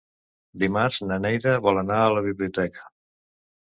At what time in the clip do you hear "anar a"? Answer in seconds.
1.83-2.11